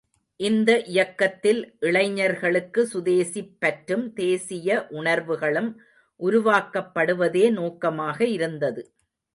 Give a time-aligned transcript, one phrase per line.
[0.39, 5.71] இந்த இயக்கத்தில் இளைஞர்களுக்கு சுதேசிப் பற்றும், தேசிய உணர்வுகளும்
[6.19, 8.83] உருவாக்கப்படுவதே நோக்கமாக இருந்தது.